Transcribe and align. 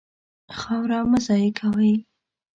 خاوره 0.59 0.99
مه 1.11 1.19
ضایع 1.25 1.49
کوئ. 1.57 1.93